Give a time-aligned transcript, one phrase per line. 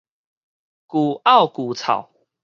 [0.03, 0.03] 舊
[1.21, 2.09] 漚舊臭